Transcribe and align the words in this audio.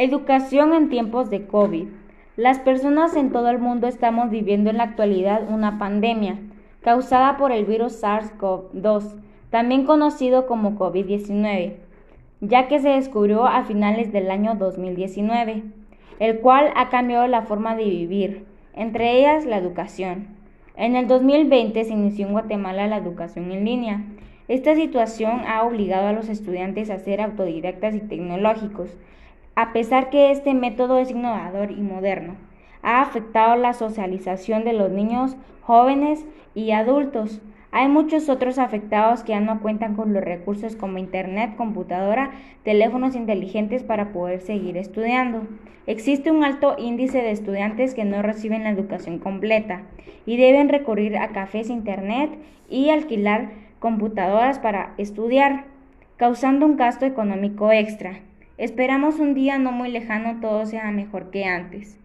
Educación 0.00 0.74
en 0.74 0.90
tiempos 0.90 1.28
de 1.28 1.48
COVID. 1.48 1.88
Las 2.36 2.60
personas 2.60 3.16
en 3.16 3.32
todo 3.32 3.50
el 3.50 3.58
mundo 3.58 3.88
estamos 3.88 4.30
viviendo 4.30 4.70
en 4.70 4.76
la 4.76 4.84
actualidad 4.84 5.50
una 5.50 5.80
pandemia 5.80 6.38
causada 6.82 7.36
por 7.36 7.50
el 7.50 7.64
virus 7.64 8.00
SARS-CoV-2, 8.00 9.16
también 9.50 9.84
conocido 9.84 10.46
como 10.46 10.78
COVID-19, 10.78 11.78
ya 12.40 12.68
que 12.68 12.78
se 12.78 12.90
descubrió 12.90 13.44
a 13.48 13.64
finales 13.64 14.12
del 14.12 14.30
año 14.30 14.54
2019, 14.54 15.64
el 16.20 16.38
cual 16.38 16.70
ha 16.76 16.90
cambiado 16.90 17.26
la 17.26 17.42
forma 17.42 17.74
de 17.74 17.86
vivir, 17.86 18.46
entre 18.74 19.18
ellas 19.18 19.46
la 19.46 19.58
educación. 19.58 20.28
En 20.76 20.94
el 20.94 21.08
2020 21.08 21.84
se 21.84 21.92
inició 21.92 22.28
en 22.28 22.34
Guatemala 22.34 22.86
la 22.86 22.98
educación 22.98 23.50
en 23.50 23.64
línea. 23.64 24.04
Esta 24.46 24.76
situación 24.76 25.40
ha 25.48 25.64
obligado 25.64 26.06
a 26.06 26.12
los 26.12 26.28
estudiantes 26.28 26.88
a 26.88 27.00
ser 27.00 27.20
autodidactas 27.20 27.96
y 27.96 28.00
tecnológicos, 28.00 28.96
a 29.58 29.72
pesar 29.72 30.08
que 30.08 30.30
este 30.30 30.54
método 30.54 30.98
es 30.98 31.10
innovador 31.10 31.72
y 31.72 31.80
moderno. 31.80 32.36
Ha 32.84 33.02
afectado 33.02 33.56
la 33.56 33.72
socialización 33.72 34.62
de 34.62 34.72
los 34.72 34.92
niños, 34.92 35.36
jóvenes 35.62 36.24
y 36.54 36.70
adultos. 36.70 37.42
Hay 37.72 37.88
muchos 37.88 38.28
otros 38.28 38.60
afectados 38.60 39.24
que 39.24 39.32
ya 39.32 39.40
no 39.40 39.60
cuentan 39.60 39.96
con 39.96 40.12
los 40.12 40.22
recursos 40.22 40.76
como 40.76 40.98
Internet, 40.98 41.56
computadora, 41.56 42.30
teléfonos 42.62 43.16
inteligentes 43.16 43.82
para 43.82 44.12
poder 44.12 44.42
seguir 44.42 44.76
estudiando. 44.76 45.42
Existe 45.88 46.30
un 46.30 46.44
alto 46.44 46.76
índice 46.78 47.20
de 47.20 47.32
estudiantes 47.32 47.96
que 47.96 48.04
no 48.04 48.22
reciben 48.22 48.62
la 48.62 48.70
educación 48.70 49.18
completa 49.18 49.82
y 50.24 50.36
deben 50.36 50.68
recurrir 50.68 51.16
a 51.16 51.30
cafés 51.30 51.68
Internet 51.68 52.30
y 52.70 52.90
alquilar 52.90 53.50
computadoras 53.80 54.60
para 54.60 54.94
estudiar, 54.98 55.64
causando 56.16 56.64
un 56.64 56.76
gasto 56.76 57.06
económico 57.06 57.72
extra. 57.72 58.20
Esperamos 58.58 59.20
un 59.20 59.34
día 59.34 59.56
no 59.58 59.70
muy 59.70 59.88
lejano 59.88 60.40
todo 60.40 60.66
sea 60.66 60.90
mejor 60.90 61.30
que 61.30 61.44
antes. 61.44 61.96